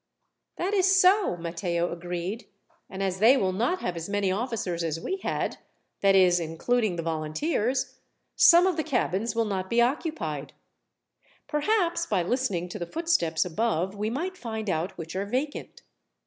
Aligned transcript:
"That 0.55 0.73
is 0.73 0.99
so," 0.99 1.37
Matteo 1.37 1.91
agreed, 1.91 2.47
"and 2.89 3.03
as 3.03 3.19
they 3.19 3.37
will 3.37 3.53
not 3.53 3.81
have 3.81 3.95
as 3.95 4.09
many 4.09 4.31
officers 4.31 4.83
as 4.83 4.99
we 4.99 5.17
had 5.17 5.57
that 6.01 6.15
is, 6.15 6.39
including 6.39 6.95
the 6.95 7.03
volunteers 7.03 7.99
some 8.35 8.65
of 8.65 8.77
the 8.77 8.83
cabins 8.83 9.35
will 9.35 9.45
not 9.45 9.69
be 9.69 9.79
occupied. 9.79 10.53
Perhaps, 11.47 12.07
by 12.07 12.23
listening 12.23 12.67
to 12.69 12.79
the 12.79 12.87
footsteps 12.87 13.45
above, 13.45 13.95
we 13.95 14.09
might 14.09 14.37
find 14.37 14.71
out 14.71 14.97
which 14.97 15.15
are 15.15 15.27
vacant." 15.27 15.83